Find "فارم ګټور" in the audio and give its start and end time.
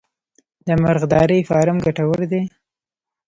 1.49-2.19